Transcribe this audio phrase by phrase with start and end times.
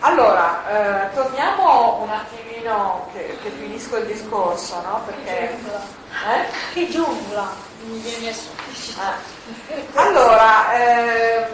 [0.00, 5.02] allora, eh, torniamo un attimino che, che, finisco il discorso, no?
[5.04, 5.50] Perché...
[5.50, 6.46] Eh?
[6.72, 7.68] Che giungla!
[7.82, 8.34] Eh.
[9.94, 11.46] Allora, ehm,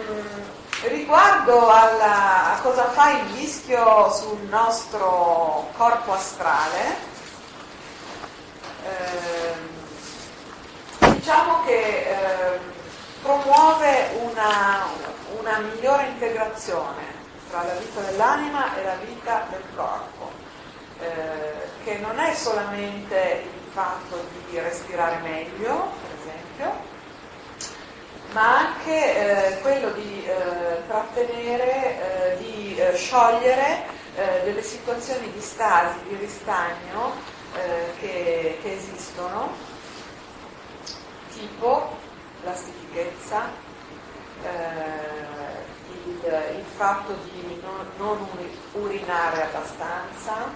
[0.83, 6.95] riguardo alla, a cosa fa il vischio sul nostro corpo astrale,
[8.83, 9.69] ehm,
[11.15, 12.59] diciamo che ehm,
[13.21, 14.85] promuove una,
[15.37, 17.16] una migliore integrazione
[17.49, 20.31] tra la vita dell'anima e la vita del corpo,
[20.99, 26.95] eh, che non è solamente il fatto di respirare meglio, per esempio,
[28.31, 33.85] ma anche eh, quello di eh, trattenere, eh, di eh, sciogliere
[34.15, 37.35] eh, delle situazioni di stasi, di ristagno
[37.99, 39.51] che, che esistono,
[41.33, 41.97] tipo
[42.43, 43.49] la stitichezza,
[44.43, 45.36] il,
[46.27, 48.27] il fatto di non, non,
[48.73, 50.51] urinare abbastanza,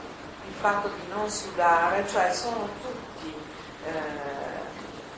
[0.48, 3.34] il fatto di non sudare, cioè sono tutti,
[3.86, 3.91] eh,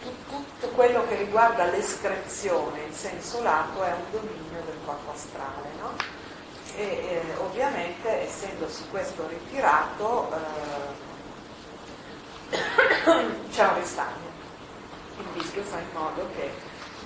[0.02, 5.70] tut, tutto quello che riguarda l'escrezione in senso lato è un dominio del corpo astrale.
[5.80, 5.96] No?
[6.76, 10.32] E eh, ovviamente essendosi questo ritirato
[12.50, 12.58] eh,
[13.52, 14.32] c'è un ristagno.
[15.20, 16.52] Il rischio fa in modo che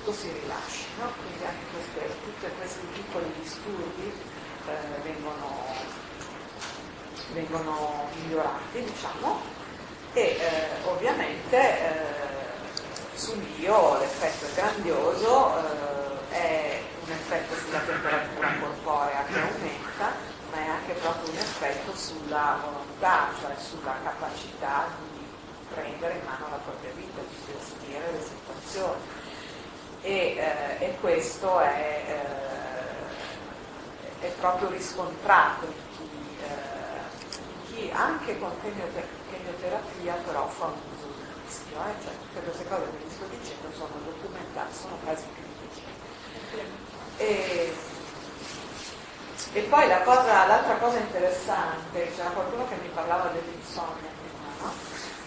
[0.07, 1.11] tutto si rilasci, no?
[1.19, 4.13] quindi anche queste, tutti questi piccoli disturbi
[4.67, 5.65] eh, vengono,
[7.33, 9.41] vengono, migliorati, diciamo,
[10.13, 15.57] e eh, ovviamente eh, sull'io l'effetto è grandioso,
[16.31, 20.11] eh, è un effetto sulla temperatura corporea che aumenta,
[20.51, 25.25] ma è anche proprio un effetto sulla volontà, cioè sulla capacità di
[25.73, 29.25] prendere in mano la propria vita, di gestire le situazioni
[30.01, 32.03] e, eh, e questo è,
[34.21, 36.09] eh, è, proprio riscontrato in chi,
[36.41, 36.99] eh,
[37.39, 42.03] in chi anche con chemioterapia però fa un uso del rischio, eh?
[42.03, 45.81] cioè tutte queste cose che vi sto dicendo sono documentate, sono casi critici.
[47.17, 47.73] E,
[49.53, 54.71] e poi la cosa, l'altra cosa interessante, c'era qualcuno che mi parlava dell'insonnia prima, no?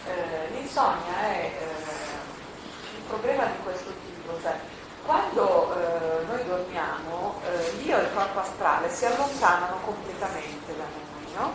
[0.07, 4.59] eh, l'insonnia è eh, un problema di questo tipo cioè,
[5.11, 11.35] quando eh, noi dormiamo, eh, l'io e il corpo astrale si allontanano completamente da noi,
[11.35, 11.53] no?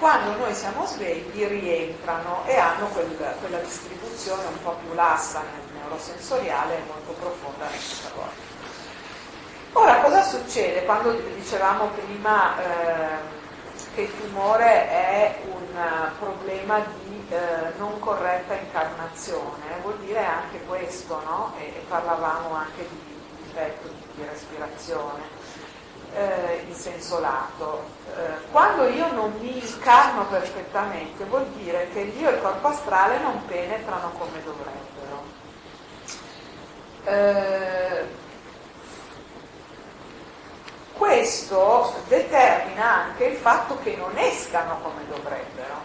[0.00, 5.80] Quando noi siamo svegli rientrano e hanno quel, quella distribuzione un po' più lassa nel
[5.82, 8.52] neurosensoriale e molto profonda nel cervello.
[9.74, 13.18] Ora, cosa succede quando dicevamo prima eh,
[13.94, 21.20] che il tumore è un problema di eh, non corretta incarnazione, vuol dire anche questo,
[21.24, 21.54] no?
[21.58, 23.00] e, e, parlavamo anche di
[23.44, 25.22] difetto di, di respirazione
[26.14, 27.84] eh, in senso lato.
[28.16, 33.18] Eh, quando io non mi incarno perfettamente vuol dire che l'io e il corpo astrale
[33.20, 35.22] non penetrano come dovrebbero.
[37.04, 37.73] Eh,
[41.24, 45.80] questo determina anche il fatto che non escano come dovrebbero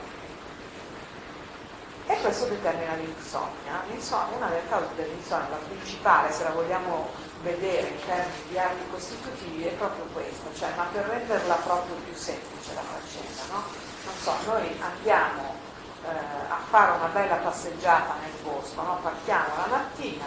[2.07, 3.81] e questo determina l'insonnia.
[3.87, 4.35] l'insonnia.
[4.35, 7.07] Una delle cause dell'insonnia, la principale, se la vogliamo
[7.41, 12.13] vedere in termini di arti costitutivi, è proprio questa, cioè, ma per renderla proprio più
[12.15, 13.63] semplice la faccenda, no?
[14.03, 15.55] Non so, noi andiamo
[16.03, 18.99] eh, a fare una bella passeggiata nel bosco, no?
[19.01, 20.25] partiamo la mattina,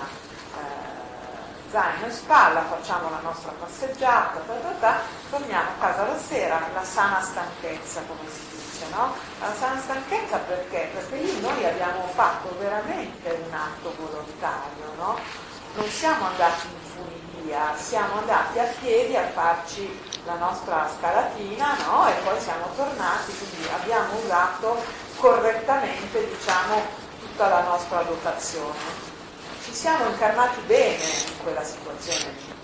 [1.73, 5.01] zaino in spalla, facciamo la nostra passeggiata, ta, ta, ta,
[5.31, 9.15] torniamo a casa la sera, la sana stanchezza, come si dice no?
[9.41, 10.91] La sana stanchezza perché?
[10.93, 15.19] Perché lì noi abbiamo fatto veramente un atto volontario, no?
[15.75, 22.07] Non siamo andati in funivia, siamo andati a piedi a farci la nostra scalatina, no?
[22.07, 24.77] E poi siamo tornati, quindi abbiamo usato
[25.17, 26.83] correttamente, diciamo,
[27.19, 29.12] tutta la nostra dotazione.
[29.65, 32.55] Ci siamo incarnati bene in quella situazione lì.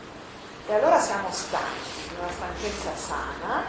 [0.66, 3.64] E allora siamo stanchi, una stanchezza sana,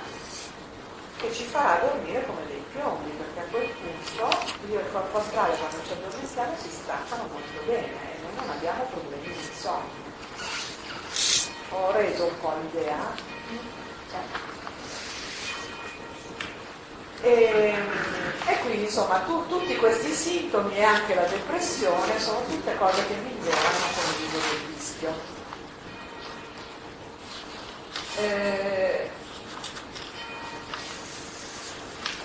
[1.18, 4.38] che ci farà dormire come dei piombi, perché a quel punto
[4.70, 8.50] io e il corpo astrale quando ci addormentiamo si staccano molto bene e noi non
[8.50, 10.08] abbiamo problemi di sonno.
[11.70, 13.14] Ho reso un po' l'idea.
[17.22, 17.76] E,
[18.50, 23.14] e, quindi insomma tu, tutti questi sintomi e anche la depressione sono tutte cose che
[23.16, 25.38] migliorano con il viso del rischio.
[28.18, 29.10] Eh,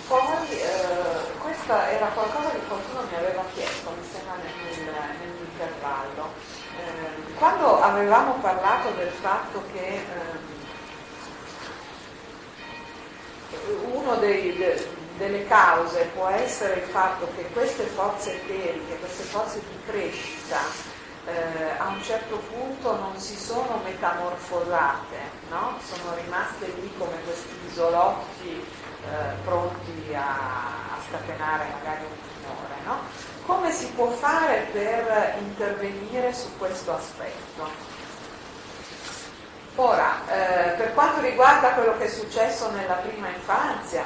[0.07, 4.53] Poi eh, questa era qualcosa che qualcuno mi aveva chiesto, mi sembra nel,
[5.19, 6.29] nell'intervallo.
[6.77, 10.53] Eh, quando avevamo parlato del fatto che eh,
[13.93, 14.17] una
[15.17, 20.59] delle cause può essere il fatto che queste forze eteriche, queste forze di crescita,
[21.27, 25.17] eh, a un certo punto non si sono metamorfosate,
[25.49, 25.79] no?
[25.83, 32.75] sono rimaste lì come questi isolotti eh, pronti a, a, scatenare magari un tumore.
[32.85, 32.99] No?
[33.47, 37.93] Come si può fare per intervenire su questo aspetto?
[39.77, 44.05] Ora, eh, per quanto riguarda quello che è successo nella prima infanzia,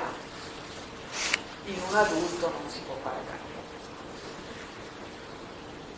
[1.69, 3.47] in un adulto non si può fare granché.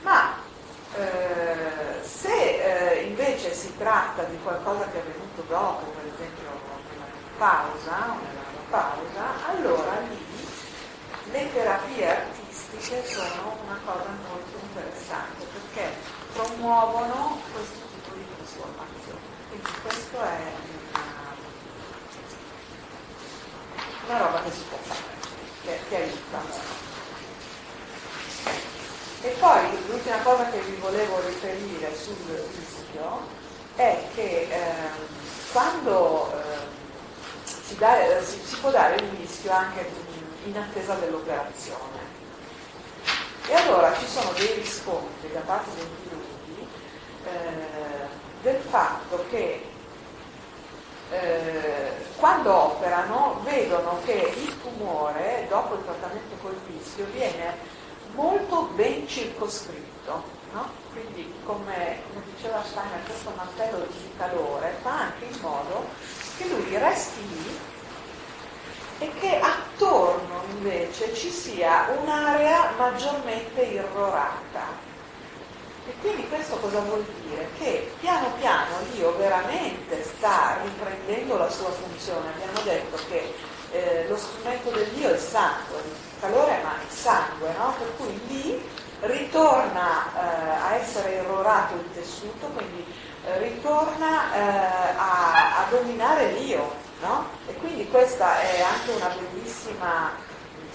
[0.02, 0.34] Ma
[0.96, 6.48] eh, se eh, invece si tratta di qualcosa che è avvenuto dopo, per esempio
[6.90, 7.06] nella
[7.38, 10.26] pausa, nella pausa, allora lì
[11.30, 15.94] le terapie artistiche sono una cosa molto interessante perché
[16.32, 19.20] promuovono questo tipo di trasformazione.
[19.48, 20.52] Quindi questo è
[20.92, 21.34] una,
[24.08, 25.19] una roba che si può fare,
[25.62, 26.78] che, aiuta.
[29.22, 33.20] E poi l'ultima cosa che vi volevo riferire sul rischio
[33.76, 35.18] è che eh,
[35.52, 39.88] quando eh, si, dà, si, si, può dare il rischio anche
[40.44, 42.18] in attesa dell'operazione.
[43.46, 46.68] E allora ci sono dei riscontri da parte dei chirurghi
[47.24, 48.08] eh,
[48.42, 49.69] del fatto che
[51.10, 57.78] eh, quando operano vedono che il tumore dopo il trattamento col rischio viene
[58.14, 60.22] molto ben circoscritto,
[60.52, 60.68] no?
[60.92, 65.86] quindi come, come, diceva Steiner questo mantello di calore fa anche in modo
[66.36, 67.58] che lui resti lì
[68.98, 74.89] e che attorno invece ci sia un'area maggiormente irrorata.
[75.90, 77.48] E quindi questo cosa vuol dire?
[77.58, 82.28] Che piano piano l'io veramente sta riprendendo la sua funzione.
[82.28, 83.34] Abbiamo detto che
[83.72, 87.74] eh, lo strumento del Dio è il sangue, il calore ma il sangue, no?
[87.76, 88.62] per cui lì
[89.00, 92.84] ritorna eh, a essere irrorato il tessuto, quindi
[93.24, 96.72] eh, ritorna eh, a, a, dominare l'io.
[97.00, 97.26] No?
[97.48, 100.12] E quindi questa è anche una bellissima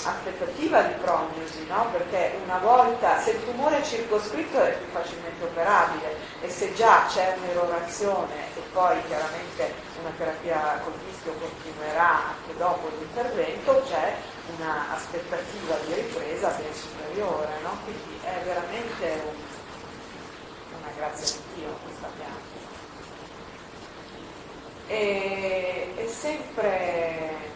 [0.04, 1.88] aspettativa di prognosi, no?
[1.92, 7.06] perché una volta, se il tumore è circoscritto è più facilmente operabile e se già
[7.08, 14.14] c'è un'erorazione e poi chiaramente una terapia col rischio continuerà anche dopo l'intervento, c'è
[14.58, 17.78] un'aspettativa di ripresa ben superiore, no?
[17.84, 19.36] quindi è veramente un,
[20.80, 22.64] una grazia di Dio questa pianta.
[24.88, 27.55] E, e sempre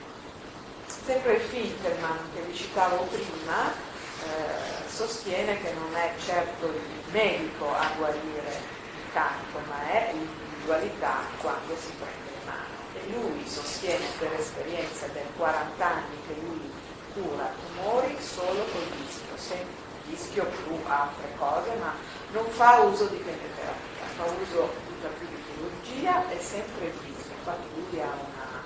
[1.10, 7.74] Sempre il Finkelman che vi citavo prima eh, sostiene che non è certo il medico
[7.74, 8.62] a guarire
[8.94, 12.78] il canto, ma è l'individualità quando si prende in mano.
[12.94, 16.72] E lui sostiene per esperienza del 40 anni che lui
[17.14, 21.92] cura tumori solo col rischio, sempre rischio più altre cose, ma
[22.34, 27.34] non fa uso di chemioterapia, fa uso tutta più di chirurgia e sempre il rischio.
[27.36, 28.62] Infatti lui ha una,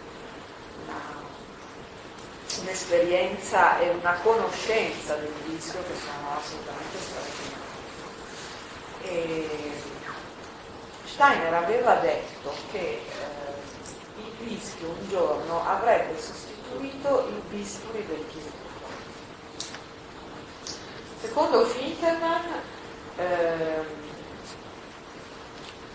[0.84, 1.23] una
[2.62, 7.62] un'esperienza e una conoscenza del rischio che sono assolutamente straordinarie.
[11.06, 13.02] Steiner aveva detto che eh,
[14.18, 18.62] il rischio un giorno avrebbe sostituito il bisturi del chirurgo.
[21.22, 22.62] Secondo Finkelman,
[23.18, 24.02] eh,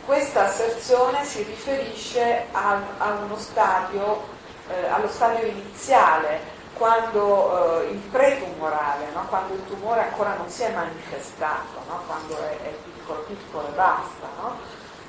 [0.06, 4.36] questa asserzione si riferisce a, a uno stadio
[4.68, 9.26] eh, allo stadio iniziale, quando eh, il pretumorale, no?
[9.28, 12.02] quando il tumore ancora non si è manifestato, no?
[12.06, 14.56] quando è, è, piccolo piccolo e basta, no?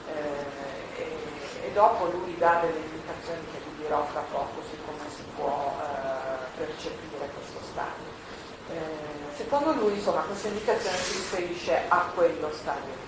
[0.07, 5.09] eh, e, e, dopo lui dà delle indicazioni che vi dirò fra poco su come
[5.13, 8.17] si può eh, percepire questo stadio.
[8.71, 13.07] Eh, secondo lui insomma questa indicazione si riferisce a quello stadio.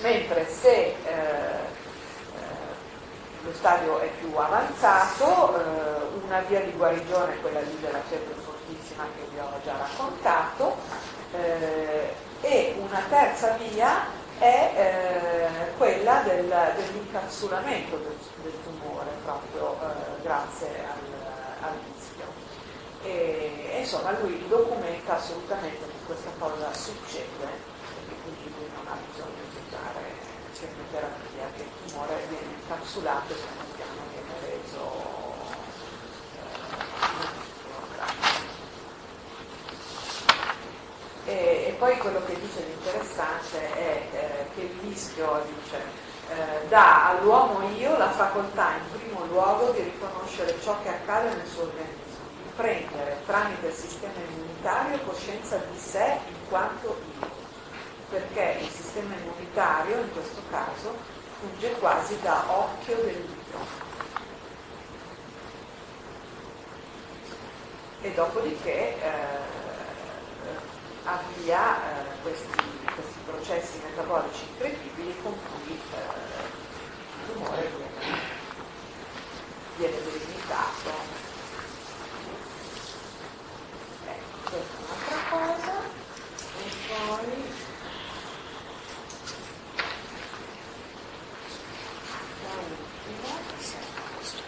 [0.00, 1.84] Mentre se eh,
[3.46, 9.04] lo stadio è più avanzato, eh, una via di guarigione quella lì della febbre fortissima
[9.14, 10.76] che vi ho già raccontato,
[11.32, 14.06] eh, e una terza via
[14.38, 22.24] è eh, quella del, dell'incapsulamento del, del, tumore proprio eh, grazie al, al rischio.
[23.02, 27.44] E, insomma lui documenta assolutamente che questa cosa succede
[28.08, 33.36] e quindi lui non ha bisogno di usare chemioterapia che il tumore viene incapsulato e
[33.36, 35.34] piano piano viene reso
[41.26, 45.76] eh, e, e, poi quello che dice di interessante è eh, che il rischio dice,
[46.30, 51.46] eh, dà all'uomo io la facoltà in primo luogo di riconoscere ciò che accade nel
[51.46, 57.45] suo organismo, di prendere tramite il sistema immunitario coscienza di sé in quanto io,
[58.16, 60.96] perché il sistema immunitario in questo caso
[61.38, 63.84] funge quasi da occhio dell'io.
[68.00, 69.10] E dopodiché eh,
[71.04, 72.56] avvia eh, questi,
[72.94, 76.54] questi, processi metabolici incredibili con cui eh,
[77.20, 78.20] il tumore viene,
[79.76, 80.90] viene delimitato.
[84.06, 86.04] Ecco, questa è un'altra cosa.
[86.58, 87.64] E poi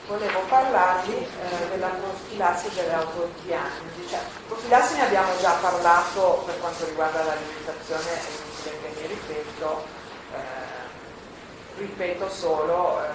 [0.08, 4.08] volevo parlarvi eh, della profilassi delle autodiagnosi.
[4.08, 9.84] Cioè, profilassi ne abbiamo già parlato per quanto riguarda l'alimentazione, è inutile che mi ripeto,
[10.32, 13.08] eh, ripeto solo, eh,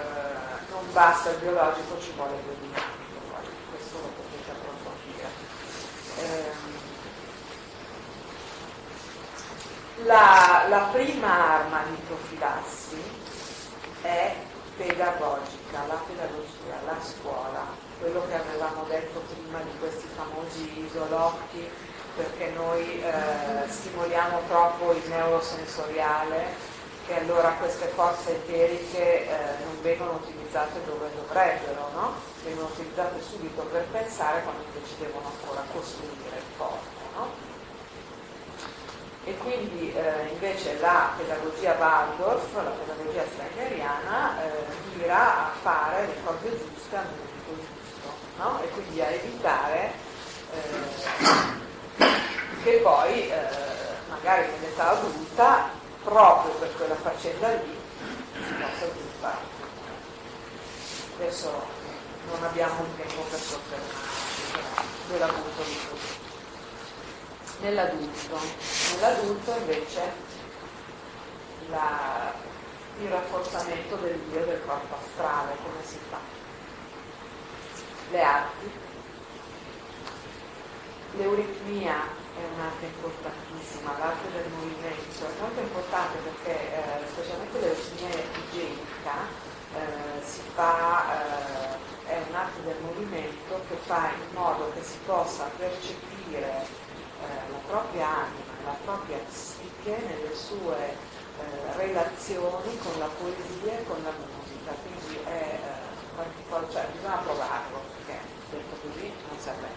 [0.69, 3.19] non basta il biologico, ci vuole il biodinamico,
[3.71, 5.27] questo lo potete approfondire.
[6.19, 6.71] Ehm,
[10.05, 13.01] la, la prima arma di profilassi
[14.01, 14.35] è
[14.77, 17.65] pedagogica, la pedagogia, la scuola,
[17.99, 21.69] quello che avevamo detto prima di questi famosi isolotti,
[22.15, 26.71] perché noi eh, stimoliamo troppo il neurosensoriale
[27.07, 32.13] e allora queste forze eteriche eh, non vengono utilizzate dove dovrebbero, no?
[32.43, 37.01] vengono utilizzate subito per pensare quando invece devono ancora costruire il corpo.
[37.15, 37.52] No?
[39.25, 44.65] E quindi eh, invece la pedagogia Waldorf, la pedagogia steineriana, eh,
[44.95, 48.61] mira a fare le cose giuste al momento giusto no?
[48.61, 49.93] e quindi a evitare
[50.51, 52.11] eh,
[52.63, 53.47] che poi eh,
[54.09, 55.69] magari nell'età adulta
[56.03, 57.77] proprio per quella faccenda lì
[58.33, 59.51] si possa sviluppare.
[61.15, 61.65] Adesso
[62.29, 64.41] non abbiamo il tempo per soffermarci,
[65.09, 66.32] ve la butto di tutto
[67.59, 68.37] nell'adulto.
[68.93, 70.01] Nell'adulto invece
[71.69, 72.33] la,
[72.99, 76.17] il rafforzamento del io del corpo astrale, come si fa?
[78.11, 78.71] Le arti.
[81.15, 88.09] L'euritmia è un'arte importantissima, l'arte del movimento è molto importante perché eh, specialmente l'euritmia
[88.49, 94.97] igienica eh, si fa, eh, è un'arte del movimento che fa in modo che si
[95.05, 96.52] possa percepire
[97.73, 104.13] propria anima, la propria psiche nelle sue eh, relazioni con la poesia e con la
[104.13, 109.67] musica, quindi è eh, cioè, bisogna provarlo, perché detto così non serve,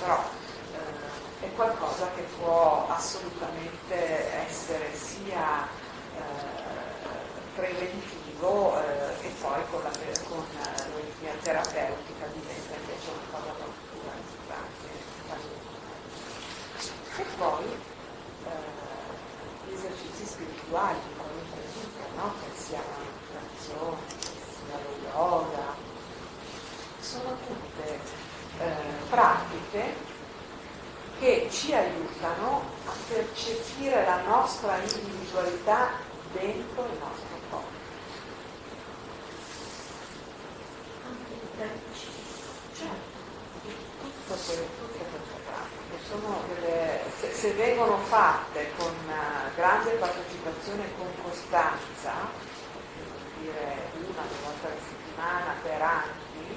[0.00, 0.24] però
[0.72, 5.68] eh, è qualcosa che può assolutamente essere sia
[6.16, 8.80] eh, preventivo
[9.20, 9.90] e poi con la,
[10.26, 13.82] con la terapeutica diventa invece una cosa proprio
[17.16, 18.48] e poi eh,
[19.66, 22.32] gli esercizi spirituali qualunque tipo, no?
[22.40, 25.74] che sia la meditazione, che sia lo yoga,
[27.00, 28.00] sono tutte
[28.58, 30.10] eh, pratiche
[31.18, 35.90] che ci aiutano a percepire la nostra individualità
[36.32, 37.66] dentro il nostro corpo.
[41.06, 42.06] Anche i tecnici.
[42.74, 43.20] Certo,
[44.00, 44.82] tutto quello
[46.48, 47.00] delle,
[47.42, 52.30] se, vengono fatte con uh, grande partecipazione e con costanza,
[53.40, 56.54] dire una due volte alla settimana per anni,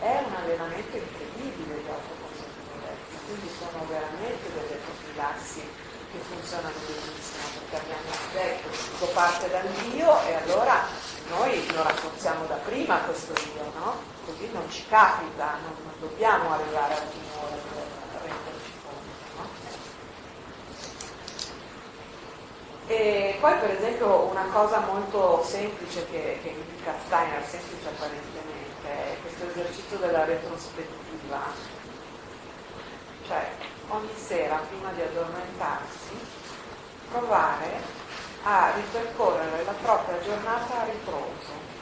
[0.00, 5.62] è un allenamento incredibile di autoconsapevolezza, quindi sono veramente delle profilassi
[6.10, 10.82] che funzionano benissimo, perché abbiamo detto tutto parte dall'io e allora
[11.30, 14.02] noi lo rafforziamo da prima questo io, no?
[14.26, 17.27] Così non ci capita, non, non dobbiamo arrivare al timore
[22.90, 29.16] E poi per esempio una cosa molto semplice che, che indica Steiner, semplice apparentemente, è
[29.20, 31.38] questo esercizio della retrospettiva.
[33.26, 33.46] Cioè
[33.88, 36.16] ogni sera prima di addormentarsi
[37.10, 37.80] provare
[38.44, 41.76] a ripercorrere la propria giornata a ritroso.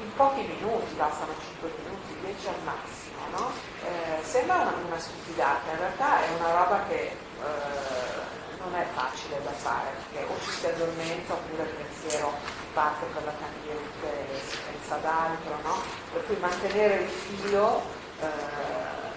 [0.00, 3.50] In pochi minuti, bastano 5 minuti, 10 al massimo, no?
[3.84, 8.33] eh, sembra una, una, stupidata, in realtà è una roba che eh,
[8.64, 12.32] non è facile da fare perché o ci si addormenta oppure il pensiero
[12.72, 15.76] parte per la candiruta e si pensa ad altro, no?
[16.12, 17.82] Per cui mantenere il filo
[18.20, 18.26] eh,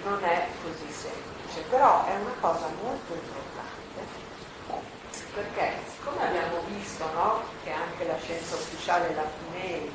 [0.03, 3.55] non è così semplice, però è una cosa molto importante
[5.33, 9.91] perché siccome abbiamo visto no, che anche la scienza ufficiale, la PNEI,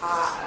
[0.00, 0.38] ha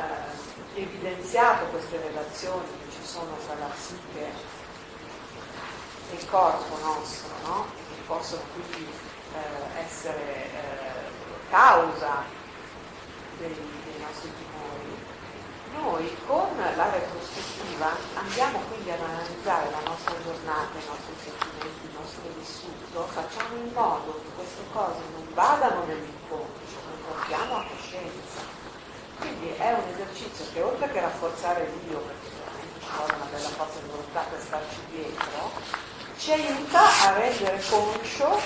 [0.76, 4.64] eh, evidenziato queste relazioni che ci sono tra la psiche
[6.12, 7.66] il corpo nostro, no?
[7.90, 8.88] che possono quindi
[9.34, 12.24] eh, essere eh, causa
[13.38, 14.96] dei, dei nostri tumori,
[15.76, 21.92] noi con la retrospettiva andiamo quindi ad analizzare la nostra giornata, i nostri sentimenti, il
[22.00, 28.40] nostro vissuto, facciamo in modo che queste cose non vadano nell'inconscio, le portiamo a coscienza.
[29.20, 33.50] Quindi è un esercizio che oltre che rafforzare l'io, perché veramente ci vuole una bella
[33.50, 35.52] forza di volontà per starci dietro,
[36.17, 38.39] ci aiuta a rendere conscio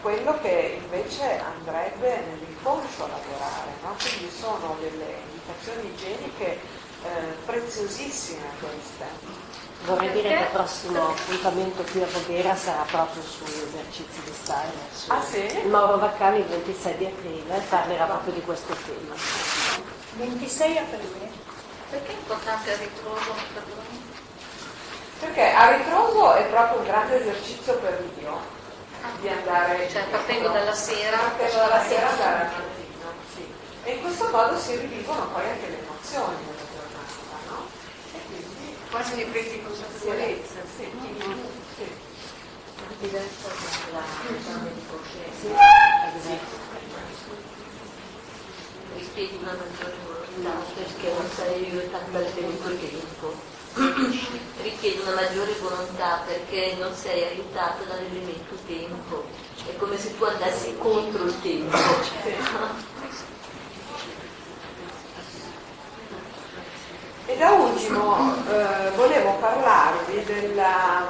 [0.00, 3.70] quello che invece andrebbe nell'inconscio a lavorare.
[3.82, 3.94] No?
[3.98, 6.58] Quindi sono delle indicazioni igieniche
[7.04, 7.08] eh,
[7.46, 9.50] preziosissime queste.
[9.84, 14.86] Vorrei dire che il prossimo appuntamento qui a Voghera sarà proprio sugli esercizi di Steiner.
[14.92, 15.66] Su ah, sì?
[15.66, 19.14] Mauro Vaccani il 26 di aprile parlerà proprio di questo tema.
[20.16, 21.30] 26 aprile?
[21.90, 24.11] Perché è importante il ritroso?
[25.22, 28.40] Perché a ritroso è proprio un grande esercizio per l'io
[29.20, 33.46] di andare cioè partendo dalla sera partendo dalla sera andare al mattino sì.
[33.84, 37.66] e in questo modo si rivivono poi anche le emozioni della giornata no?
[38.14, 40.54] e quindi quasi ne prendi consapevolezza.
[40.76, 40.90] Sì,
[41.76, 41.94] sì.
[42.98, 43.48] diversa
[43.90, 44.02] dalla
[44.38, 45.46] esame di coscienza.
[46.20, 46.38] Sì.
[48.96, 53.51] richiedi una maggiore volontà perché non sei aiutato dal tempo
[54.62, 59.24] richiede una maggiore volontà perché non sei aiutato dall'elemento tempo.
[59.66, 61.76] È come se tu andassi contro il tempo.
[67.26, 71.08] E da ultimo eh, volevo parlarvi della,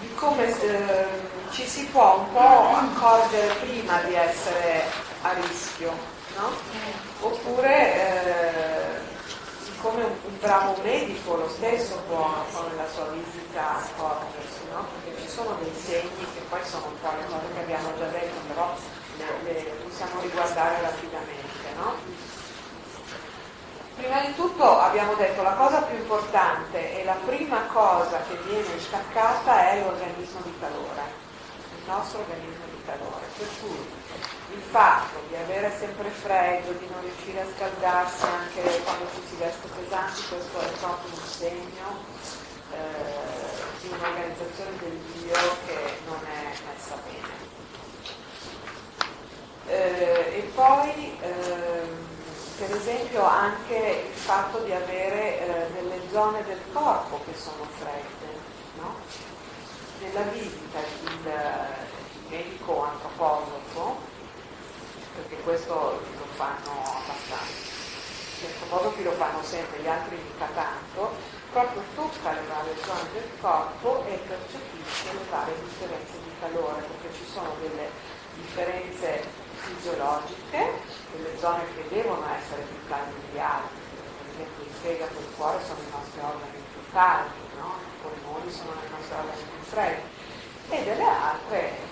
[0.00, 1.06] di come eh,
[1.50, 4.84] ci si può un po' accorgere prima di essere
[5.22, 5.92] a rischio,
[6.36, 6.50] no?
[7.20, 8.37] Oppure eh,
[10.48, 14.86] bravo medico lo stesso può con la sua visita accorgersi, no?
[15.04, 18.06] perché ci sono dei segni che poi sono un po' le cose che abbiamo già
[18.06, 18.74] detto, però
[19.18, 21.68] le, le possiamo riguardare rapidamente.
[21.76, 21.92] No?
[23.96, 28.80] Prima di tutto abbiamo detto la cosa più importante e la prima cosa che viene
[28.80, 31.02] staccata è l'organismo di calore,
[31.76, 33.26] il nostro organismo di calore.
[33.36, 33.86] Per cui
[34.50, 39.36] il fatto di avere sempre freddo, di non riuscire a scaldarsi anche quando ci si
[39.36, 41.86] veste pesanti, questo è proprio un segno
[42.72, 45.34] eh, di un'organizzazione del Dio
[45.66, 47.46] che non è messa bene.
[49.66, 52.06] Eh, e poi ehm,
[52.56, 58.36] per esempio anche il fatto di avere eh, delle zone del corpo che sono fredde.
[58.78, 58.94] No?
[60.00, 64.07] Nella visita il, il medico antroposofo
[65.18, 67.66] perché questo lo fanno abbastanza.
[68.38, 71.10] In questo modo qui lo fanno sempre, gli altri mica tanto,
[71.50, 77.18] proprio tocca le varie zone del corpo e percepisce le varie differenze di calore, perché
[77.18, 77.90] ci sono delle
[78.38, 79.26] differenze
[79.58, 80.70] fisiologiche,
[81.10, 83.74] delle zone che devono essere più calde di altre,
[84.22, 87.74] per esempio il fegato e il cuore sono i nostri organi più caldi, no?
[87.82, 90.02] i polmoni sono i nostri organi più freddi,
[90.70, 91.87] e delle altre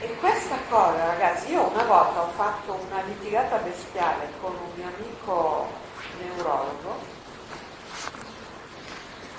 [0.00, 4.86] e questa cosa, ragazzi, io una volta ho fatto una litigata bestiale con un mio
[4.86, 5.66] amico
[6.20, 7.16] neurologo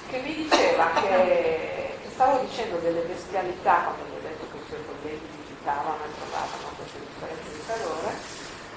[0.09, 4.65] che mi diceva che, che stavo dicendo delle bestialità quando gli ho detto che i
[4.67, 8.11] suoi colleghi visitavano e trovavano queste differenze di calore,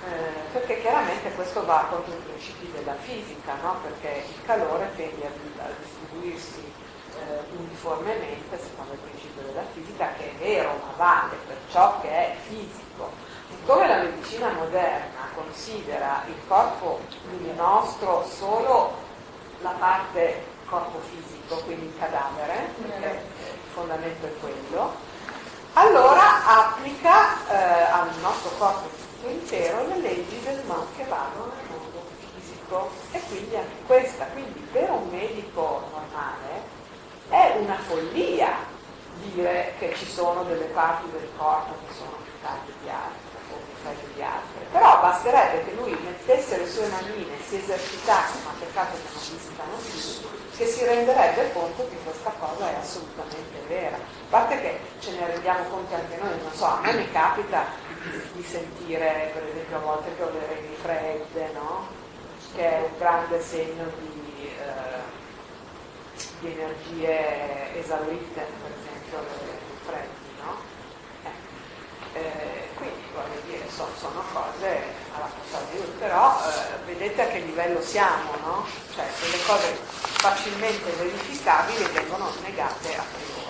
[0.07, 3.79] eh, perché chiaramente questo va contro i principi della fisica, no?
[3.83, 10.31] perché il calore tende a, a distribuirsi eh, uniformemente secondo il principio della fisica che
[10.31, 13.11] è vero ma vale per ciò che è fisico.
[13.49, 17.01] Siccome la medicina moderna considera il corpo
[17.55, 18.93] nostro solo
[19.61, 24.95] la parte corpo fisico, quindi il cadavere, perché il fondamento è quello,
[25.75, 28.88] allora applica eh, al nostro corpo
[29.27, 34.25] intero le leggi del mondo che vanno nel mondo fisico e quindi anche questa.
[34.27, 36.81] Quindi per un medico normale
[37.29, 38.72] è una follia
[39.20, 43.57] dire che ci sono delle parti del corpo che sono più calde di altre o
[43.57, 48.53] più fredde di altre, però basterebbe che lui mettesse le sue manine, si esercitasse, ma
[48.59, 53.96] peccato che non visitano più, che si renderebbe conto che questa cosa è assolutamente vera.
[53.96, 57.64] A parte che ce ne rendiamo conto anche noi, non so, a me mi capita
[58.33, 61.87] di, sentire per esempio a volte che ho le reni fredde, no?
[62.55, 64.48] che è un grande segno di...
[64.48, 65.20] Eh,
[66.40, 70.57] di energie esaurite, per esempio risolvere i freddi, no?
[72.14, 74.83] Eh, eh, quindi voglio dire, so, sono cose
[75.14, 78.66] alla portata di tutti, però eh, vedete a che livello siamo, no?
[78.94, 79.79] Cioè delle cose
[80.16, 83.42] facilmente verificabili vengono negate a priori.